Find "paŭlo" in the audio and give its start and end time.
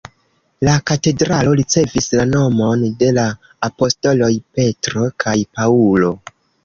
5.59-6.11